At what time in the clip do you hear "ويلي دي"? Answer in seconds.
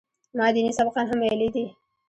1.21-1.65